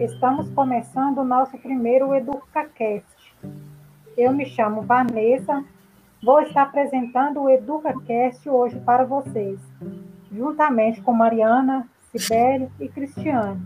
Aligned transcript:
estamos 0.00 0.50
começando 0.50 1.18
o 1.18 1.24
nosso 1.24 1.56
primeiro 1.58 2.14
EducaCast. 2.14 3.34
Eu 4.16 4.32
me 4.32 4.44
chamo 4.46 4.82
Vanessa, 4.82 5.64
vou 6.22 6.40
estar 6.42 6.62
apresentando 6.62 7.42
o 7.42 7.50
EducaCast 7.50 8.48
hoje 8.48 8.78
para 8.80 9.04
vocês, 9.04 9.58
juntamente 10.30 11.00
com 11.00 11.12
Mariana, 11.12 11.88
Sibeli 12.12 12.68
e 12.80 12.88
Cristiane. 12.88 13.60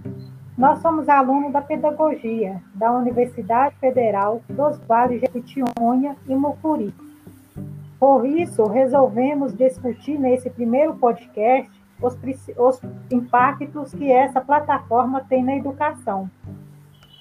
Nós 0.56 0.80
somos 0.80 1.08
alunos 1.08 1.52
da 1.52 1.62
Pedagogia 1.62 2.62
da 2.74 2.92
Universidade 2.92 3.74
Federal 3.76 4.42
dos 4.48 4.78
Vales 4.86 5.20
de 5.20 5.26
Jequitinhonha 5.26 6.16
e 6.28 6.34
Mucuri. 6.34 6.94
Por 7.98 8.26
isso, 8.26 8.64
resolvemos 8.64 9.54
discutir 9.54 10.18
nesse 10.18 10.48
primeiro 10.50 10.94
podcast 10.96 11.79
os, 12.02 12.16
os 12.56 12.80
impactos 13.10 13.92
que 13.92 14.10
essa 14.10 14.40
plataforma 14.40 15.24
tem 15.28 15.42
na 15.44 15.56
educação. 15.56 16.30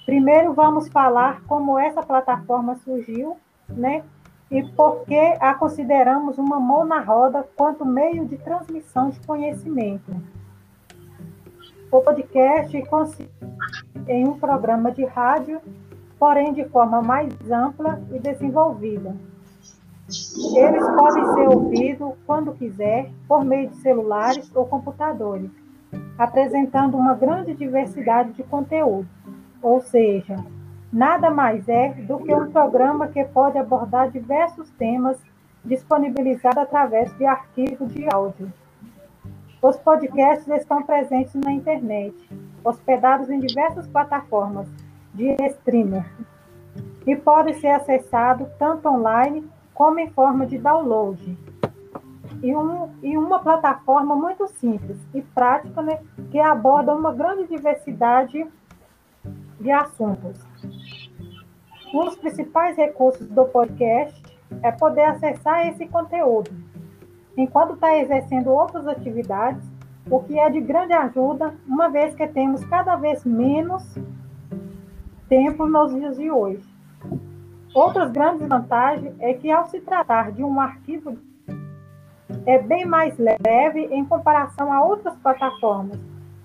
Primeiro, 0.06 0.52
vamos 0.54 0.88
falar 0.88 1.42
como 1.42 1.78
essa 1.78 2.02
plataforma 2.02 2.76
surgiu, 2.76 3.36
né? 3.68 4.02
E 4.50 4.62
por 4.62 5.04
que 5.04 5.36
a 5.40 5.54
consideramos 5.54 6.36
uma 6.38 6.58
mão 6.58 6.84
na 6.84 7.00
roda 7.00 7.46
quanto 7.56 7.84
meio 7.84 8.26
de 8.26 8.36
transmissão 8.36 9.10
de 9.10 9.20
conhecimento. 9.20 10.10
O 11.92 12.00
podcast 12.00 12.82
consiste 12.86 13.30
em 14.08 14.26
um 14.26 14.38
programa 14.38 14.90
de 14.90 15.04
rádio, 15.04 15.60
porém 16.18 16.52
de 16.52 16.64
forma 16.68 17.00
mais 17.00 17.32
ampla 17.50 18.02
e 18.10 18.18
desenvolvida 18.18 19.14
eles 20.56 20.86
podem 20.96 21.24
ser 21.34 21.48
ouvidos 21.48 22.14
quando 22.26 22.52
quiser, 22.52 23.10
por 23.28 23.44
meio 23.44 23.68
de 23.68 23.76
celulares 23.76 24.50
ou 24.54 24.66
computadores, 24.66 25.50
apresentando 26.18 26.96
uma 26.96 27.14
grande 27.14 27.54
diversidade 27.54 28.32
de 28.32 28.42
conteúdo. 28.42 29.08
Ou 29.62 29.80
seja, 29.80 30.36
nada 30.92 31.30
mais 31.30 31.68
é 31.68 31.90
do 31.90 32.18
que 32.18 32.34
um 32.34 32.50
programa 32.50 33.08
que 33.08 33.24
pode 33.24 33.58
abordar 33.58 34.10
diversos 34.10 34.68
temas 34.70 35.16
disponibilizados 35.64 36.58
através 36.58 37.16
de 37.16 37.24
arquivo 37.24 37.86
de 37.86 38.06
áudio. 38.12 38.52
Os 39.62 39.76
podcasts 39.76 40.48
estão 40.48 40.82
presentes 40.82 41.34
na 41.34 41.52
internet, 41.52 42.14
hospedados 42.64 43.28
em 43.28 43.38
diversas 43.38 43.86
plataformas 43.86 44.66
de 45.12 45.36
streaming, 45.46 46.02
e 47.06 47.14
podem 47.14 47.54
ser 47.54 47.68
acessados 47.68 48.48
tanto 48.58 48.88
online 48.88 49.44
como 49.74 49.98
em 49.98 50.10
forma 50.10 50.46
de 50.46 50.58
download. 50.58 51.38
E, 52.42 52.54
um, 52.54 52.90
e 53.02 53.18
uma 53.18 53.40
plataforma 53.40 54.16
muito 54.16 54.46
simples 54.48 54.98
e 55.12 55.20
prática, 55.20 55.82
né, 55.82 56.00
que 56.30 56.38
aborda 56.38 56.94
uma 56.94 57.12
grande 57.12 57.46
diversidade 57.46 58.46
de 59.60 59.70
assuntos. 59.70 60.40
Um 61.92 62.04
dos 62.04 62.16
principais 62.16 62.76
recursos 62.76 63.26
do 63.26 63.44
podcast 63.46 64.22
é 64.62 64.70
poder 64.70 65.02
acessar 65.02 65.66
esse 65.66 65.86
conteúdo, 65.86 66.50
enquanto 67.36 67.74
está 67.74 67.98
exercendo 67.98 68.50
outras 68.50 68.86
atividades, 68.86 69.62
o 70.08 70.20
que 70.20 70.38
é 70.38 70.48
de 70.48 70.60
grande 70.60 70.92
ajuda, 70.92 71.54
uma 71.66 71.88
vez 71.88 72.14
que 72.14 72.26
temos 72.28 72.64
cada 72.64 72.96
vez 72.96 73.24
menos 73.24 73.84
tempo 75.28 75.66
nos 75.66 75.94
dias 75.94 76.16
de 76.16 76.30
hoje. 76.30 76.69
Outras 77.72 78.10
grandes 78.10 78.48
vantagens 78.48 79.14
é 79.20 79.32
que, 79.34 79.50
ao 79.50 79.66
se 79.68 79.80
tratar 79.80 80.32
de 80.32 80.42
um 80.42 80.60
arquivo, 80.60 81.16
é 82.44 82.58
bem 82.58 82.84
mais 82.84 83.16
leve 83.18 83.84
em 83.92 84.04
comparação 84.04 84.72
a 84.72 84.82
outras 84.82 85.16
plataformas, 85.18 85.98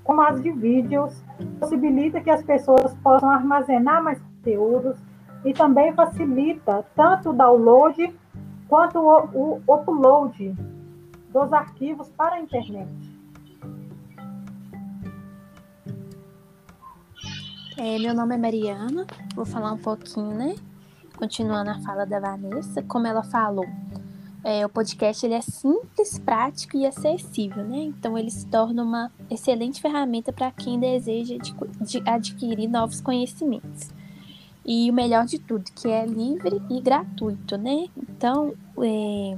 como 0.03 0.21
as 0.21 0.41
de 0.41 0.51
vídeos, 0.51 1.23
possibilita 1.59 2.21
que 2.21 2.29
as 2.29 2.43
pessoas 2.43 2.93
possam 3.03 3.29
armazenar 3.29 4.03
mais 4.03 4.19
conteúdos 4.19 4.97
e 5.43 5.51
também 5.51 5.93
facilita 5.93 6.85
tanto 6.95 7.31
o 7.31 7.33
download 7.33 8.13
quanto 8.67 8.99
o, 8.99 9.61
o 9.67 9.73
upload 9.73 10.55
dos 11.33 11.51
arquivos 11.51 12.09
para 12.09 12.35
a 12.35 12.39
internet. 12.39 12.89
É, 17.77 17.99
meu 17.99 18.13
nome 18.13 18.35
é 18.35 18.37
Mariana, 18.37 19.05
vou 19.35 19.45
falar 19.45 19.73
um 19.73 19.77
pouquinho, 19.77 20.33
né, 20.33 20.55
continuando 21.15 21.71
a 21.71 21.79
fala 21.79 22.05
da 22.05 22.19
Vanessa, 22.19 22.83
como 22.83 23.07
ela 23.07 23.23
falou, 23.23 23.65
é, 24.43 24.63
o 24.63 24.69
podcast 24.69 25.25
ele 25.25 25.33
é 25.33 25.41
simples, 25.41 26.19
prático 26.19 26.77
e 26.77 26.85
acessível, 26.85 27.63
né? 27.63 27.79
Então 27.79 28.15
ele 28.15 28.29
se 28.29 28.45
torna 28.45 28.83
uma 28.83 29.11
excelente 29.27 29.81
ferramenta 29.81 30.31
para 30.31 30.51
quem 30.51 30.79
deseja 30.79 31.35
adquirir 32.05 32.67
novos 32.67 33.01
conhecimentos. 33.01 33.89
E 34.63 34.89
o 34.89 34.93
melhor 34.93 35.25
de 35.25 35.39
tudo, 35.39 35.63
que 35.75 35.87
é 35.87 36.05
livre 36.05 36.61
e 36.69 36.79
gratuito, 36.79 37.57
né? 37.57 37.87
Então 37.97 38.53
é, 38.83 39.37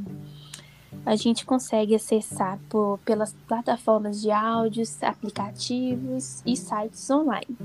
a 1.05 1.15
gente 1.15 1.45
consegue 1.45 1.95
acessar 1.95 2.59
por, 2.67 2.99
pelas 3.05 3.33
plataformas 3.47 4.21
de 4.21 4.29
áudios, 4.29 5.01
aplicativos 5.01 6.41
e 6.45 6.53
sites 6.57 7.09
online. 7.09 7.57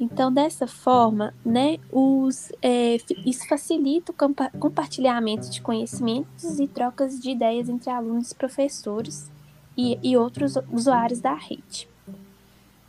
Então, 0.00 0.32
dessa 0.32 0.66
forma, 0.66 1.34
né, 1.44 1.76
os, 1.92 2.50
é, 2.62 2.96
isso 3.26 3.46
facilita 3.46 4.10
o 4.12 4.14
compa 4.14 4.50
compartilhamento 4.58 5.50
de 5.50 5.60
conhecimentos 5.60 6.58
e 6.58 6.66
trocas 6.66 7.20
de 7.20 7.32
ideias 7.32 7.68
entre 7.68 7.90
alunos, 7.90 8.32
professores 8.32 9.30
e, 9.76 9.98
e 10.02 10.16
outros 10.16 10.54
usuários 10.72 11.20
da 11.20 11.34
rede. 11.34 11.86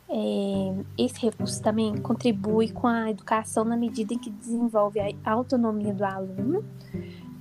É, 0.08 0.74
esse 0.96 1.20
recurso 1.20 1.62
também 1.62 1.98
contribui 1.98 2.70
com 2.70 2.86
a 2.86 3.10
educação 3.10 3.62
na 3.62 3.76
medida 3.76 4.14
em 4.14 4.18
que 4.18 4.30
desenvolve 4.30 4.98
a 4.98 5.30
autonomia 5.30 5.92
do 5.92 6.04
aluno, 6.04 6.64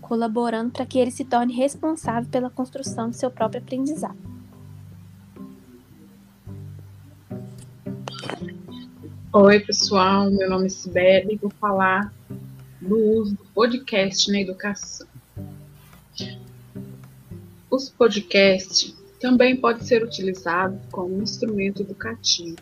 colaborando 0.02 0.72
para 0.72 0.86
que 0.86 1.00
ele 1.00 1.12
se 1.12 1.24
torne 1.24 1.53
responsável 1.53 2.30
pela 2.30 2.50
construção 2.50 3.09
de 3.09 3.16
seu 3.16 3.32
próprio 3.32 3.62
aprendizado. 3.62 4.31
Oi, 9.34 9.62
pessoal. 9.62 10.30
Meu 10.30 10.50
nome 10.50 10.66
é 10.66 10.69
Sibeli 10.69 11.36
e 11.36 11.38
vou 11.38 11.50
falar 11.52 12.14
do 12.81 12.97
uso 12.97 13.34
do 13.34 13.46
podcast 13.53 14.30
na 14.30 14.42
educação. 14.42 15.08
Os 17.70 17.90
podcasts 17.90 18.94
também 19.22 19.56
podem 19.56 19.84
ser 19.84 20.03
utilizados 20.03 20.78
como 20.91 21.22
instrumento 21.22 21.81
educativo, 21.81 22.58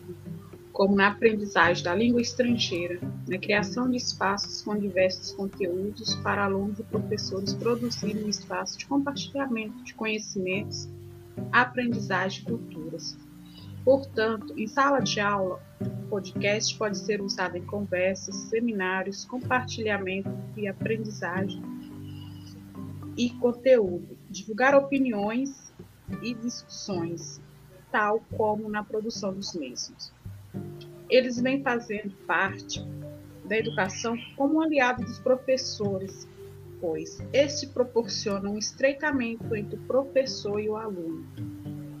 como 0.72 0.94
na 0.94 1.08
aprendizagem 1.08 1.82
da 1.82 1.92
língua 1.92 2.20
estrangeira, 2.20 3.00
na 3.26 3.36
criação 3.36 3.90
de 3.90 3.96
espaços 3.96 4.62
com 4.62 4.78
diversos 4.78 5.32
conteúdos 5.32 6.14
para 6.22 6.44
alunos 6.44 6.78
e 6.78 6.84
professores 6.84 7.52
produzirem 7.52 8.22
um 8.22 8.28
espaço 8.28 8.78
de 8.78 8.86
compartilhamento 8.86 9.82
de 9.82 9.92
conhecimentos, 9.92 10.88
aprendizagem 11.50 12.42
e 12.42 12.46
culturas 12.46 13.16
Portanto, 13.84 14.52
em 14.58 14.66
sala 14.66 15.00
de 15.00 15.20
aula, 15.20 15.60
o 15.80 16.08
podcast 16.08 16.76
pode 16.76 16.98
ser 16.98 17.22
usado 17.22 17.56
em 17.56 17.64
conversas, 17.64 18.34
seminários, 18.34 19.24
compartilhamento 19.24 20.30
e 20.56 20.68
aprendizagem 20.68 21.62
e 23.16 23.30
conteúdo, 23.30 24.18
divulgar 24.28 24.74
opiniões 24.74 25.72
e 26.22 26.34
discussões, 26.34 27.40
tal 27.90 28.20
como 28.36 28.68
na 28.68 28.84
produção 28.84 29.32
dos 29.32 29.54
mesmos. 29.54 30.12
Eles 31.08 31.40
vêm 31.40 31.62
fazendo 31.62 32.14
parte 32.26 32.84
da 33.46 33.56
educação 33.56 34.16
como 34.36 34.60
aliado 34.60 35.04
dos 35.04 35.18
professores, 35.18 36.28
pois 36.80 37.18
este 37.32 37.66
proporciona 37.66 38.48
um 38.48 38.58
estreitamento 38.58 39.56
entre 39.56 39.76
o 39.76 39.82
professor 39.82 40.60
e 40.60 40.68
o 40.68 40.76
aluno 40.76 41.26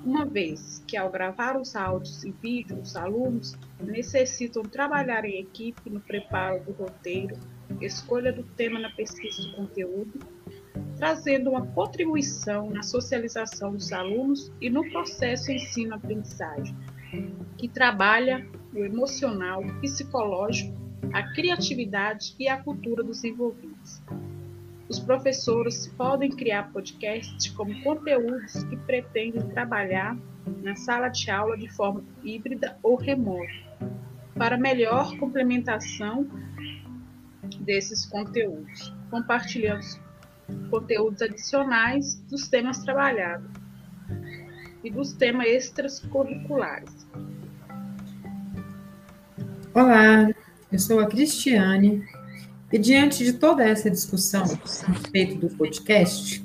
uma 0.04 0.24
vez 0.24 0.82
que, 0.86 0.96
ao 0.96 1.10
gravar 1.10 1.56
os 1.60 1.76
áudios 1.76 2.24
e 2.24 2.30
vídeos, 2.30 2.90
os 2.90 2.96
alunos 2.96 3.56
necessitam 3.80 4.62
trabalhar 4.62 5.24
em 5.24 5.40
equipe 5.40 5.90
no 5.90 6.00
preparo 6.00 6.62
do 6.64 6.72
roteiro, 6.72 7.36
escolha 7.80 8.32
do 8.32 8.42
tema 8.42 8.78
na 8.78 8.90
pesquisa 8.90 9.42
do 9.42 9.56
conteúdo, 9.56 10.18
trazendo 10.96 11.50
uma 11.50 11.66
contribuição 11.66 12.70
na 12.70 12.82
socialização 12.82 13.72
dos 13.72 13.92
alunos 13.92 14.50
e 14.60 14.68
no 14.68 14.88
processo 14.90 15.52
ensino-aprendizagem, 15.52 16.76
que 17.56 17.68
trabalha 17.68 18.46
o 18.74 18.78
emocional, 18.78 19.62
psicológico, 19.80 20.78
a 21.12 21.22
criatividade 21.34 22.34
e 22.38 22.48
a 22.48 22.62
cultura 22.62 23.02
dos 23.02 23.24
envolvidos. 23.24 24.00
Os 24.90 24.98
professores 24.98 25.86
podem 25.96 26.32
criar 26.32 26.72
podcasts 26.72 27.48
como 27.52 27.80
conteúdos 27.80 28.64
que 28.64 28.76
pretendem 28.76 29.40
trabalhar 29.50 30.18
na 30.64 30.74
sala 30.74 31.06
de 31.08 31.30
aula 31.30 31.56
de 31.56 31.68
forma 31.68 32.02
híbrida 32.24 32.76
ou 32.82 32.96
remota, 32.96 33.52
para 34.34 34.58
melhor 34.58 35.16
complementação 35.16 36.28
desses 37.60 38.04
conteúdos, 38.04 38.92
compartilhando 39.12 39.86
conteúdos 40.68 41.22
adicionais 41.22 42.16
dos 42.28 42.48
temas 42.48 42.80
trabalhados 42.80 43.48
e 44.82 44.90
dos 44.90 45.12
temas 45.12 45.46
extracurriculares. 45.46 47.06
Olá, 49.72 50.28
eu 50.72 50.78
sou 50.80 50.98
a 50.98 51.06
Cristiane 51.06 52.04
e 52.72 52.78
diante 52.78 53.24
de 53.24 53.32
toda 53.32 53.64
essa 53.64 53.90
discussão 53.90 54.44
a 54.44 54.92
respeito 54.92 55.34
do 55.36 55.48
podcast, 55.56 56.44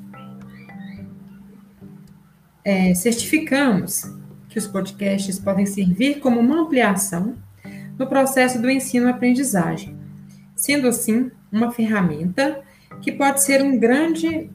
é, 2.63 2.93
certificamos 2.95 4.03
que 4.49 4.57
os 4.57 4.65
podcasts 4.65 5.37
podem 5.37 5.65
servir 5.65 6.19
como 6.19 6.39
uma 6.39 6.61
ampliação 6.61 7.35
no 7.97 8.07
processo 8.07 8.59
do 8.59 8.69
ensino-aprendizagem, 8.69 9.95
sendo 10.55 10.87
assim 10.87 11.29
uma 11.51 11.71
ferramenta 11.71 12.61
que 13.01 13.11
pode 13.11 13.43
ser 13.43 13.61
um 13.61 13.77
grande, 13.77 14.49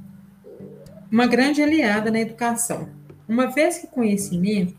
uma 1.10 1.26
grande 1.26 1.62
aliada 1.62 2.10
na 2.10 2.20
educação, 2.20 2.88
uma 3.28 3.46
vez 3.46 3.78
que 3.78 3.86
o 3.86 3.90
conhecimento 3.90 4.74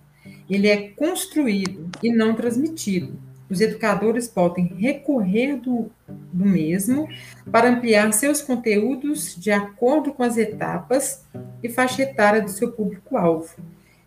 ele 0.50 0.68
é 0.68 0.90
construído 0.90 1.90
e 2.04 2.12
não 2.12 2.36
transmitido. 2.36 3.18
Os 3.50 3.62
educadores 3.62 4.28
podem 4.28 4.66
recorrer 4.78 5.58
do, 5.58 5.90
do 6.32 6.46
mesmo 6.46 7.08
para 7.52 7.70
ampliar 7.70 8.12
seus 8.14 8.42
conteúdos 8.42 9.36
de 9.36 9.52
acordo 9.52 10.14
com 10.14 10.24
as 10.24 10.38
etapas 10.38 11.24
e 11.62 11.70
faixa 11.70 12.04
etária 12.04 12.42
do 12.42 12.50
seu 12.50 12.72
público-alvo, 12.72 13.50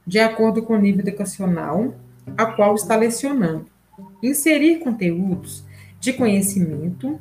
de 0.06 0.18
acordo 0.18 0.62
com 0.62 0.74
o 0.74 0.80
nível 0.80 1.00
educacional 1.00 1.94
a 2.36 2.46
qual 2.46 2.74
está 2.74 2.96
lecionando. 2.96 3.66
Inserir 4.22 4.78
conteúdos 4.78 5.64
de 6.00 6.12
conhecimento 6.12 7.18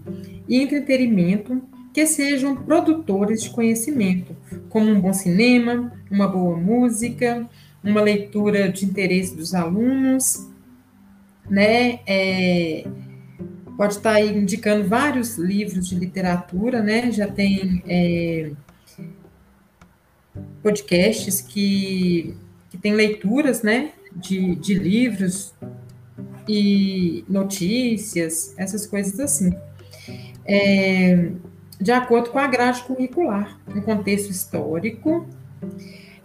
e 0.47 0.61
entretenimento 0.61 1.61
que 1.93 2.05
sejam 2.05 2.55
produtores 2.55 3.43
de 3.43 3.49
conhecimento, 3.49 4.35
como 4.69 4.89
um 4.89 4.99
bom 4.99 5.13
cinema, 5.13 5.93
uma 6.09 6.27
boa 6.27 6.57
música, 6.57 7.47
uma 7.83 8.01
leitura 8.01 8.69
de 8.69 8.85
interesse 8.85 9.35
dos 9.35 9.53
alunos 9.53 10.47
né? 11.49 11.99
É, 12.05 12.85
pode 13.77 13.93
estar 13.93 14.13
aí 14.13 14.35
indicando 14.37 14.87
vários 14.87 15.37
livros 15.37 15.87
de 15.87 15.95
literatura, 15.95 16.81
né? 16.81 17.11
Já 17.11 17.27
tem 17.27 17.83
é, 17.87 18.51
podcasts 20.61 21.41
que, 21.41 22.35
que 22.69 22.77
tem 22.77 22.93
leituras, 22.93 23.61
né? 23.61 23.91
De, 24.15 24.55
de 24.55 24.75
livros 24.75 25.53
e 26.47 27.23
notícias, 27.27 28.53
essas 28.57 28.85
coisas 28.85 29.19
assim. 29.19 29.53
É, 30.45 31.31
de 31.79 31.91
acordo 31.91 32.29
com 32.29 32.39
a 32.39 32.47
grade 32.47 32.83
curricular, 32.83 33.59
um 33.67 33.81
contexto 33.81 34.29
histórico, 34.29 35.27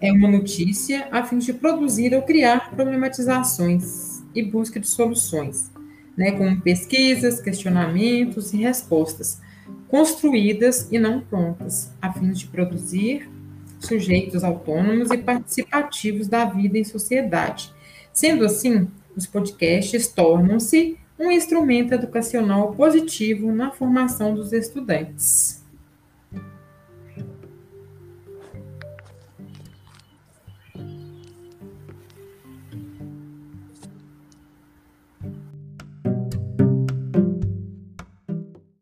é 0.01 0.13
uma 0.13 0.29
notícia 0.29 1.09
a 1.11 1.25
fim 1.25 1.39
de 1.39 1.53
produzir 1.53 2.15
ou 2.15 2.23
criar 2.23 2.71
problematizações 2.71 4.23
e 4.35 4.43
busca 4.43 4.79
de 4.79 4.87
soluções, 4.87 5.71
né, 6.19 6.33
como 6.33 6.61
pesquisas, 6.61 7.41
questionamentos 7.41 8.53
e 8.53 8.57
respostas, 8.57 9.41
construídas 9.87 10.89
e 10.91 10.99
não 10.99 11.21
prontas, 11.21 11.93
a 12.03 12.13
fim 12.13 12.33
de 12.33 12.49
produzir 12.49 13.31
sujeitos 13.79 14.43
autônomos 14.43 15.13
e 15.13 15.19
participativos 15.19 16.27
da 16.27 16.45
vida 16.45 16.77
em 16.77 16.83
sociedade. 16.83 17.73
Sendo 18.13 18.45
assim, 18.45 18.89
os 19.17 19.27
podcasts 19.27 20.09
tornam-se 20.09 20.99
um 21.17 21.31
instrumento 21.31 21.95
educacional 21.95 22.73
positivo 22.73 23.53
na 23.53 23.71
formação 23.71 24.35
dos 24.35 24.53
estudantes. 24.53 25.58